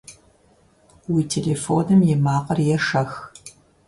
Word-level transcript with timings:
Уи 1.11 1.21
телефоным 1.33 2.01
и 2.13 2.15
макъыр 2.25 2.59
ешэх! 2.75 3.11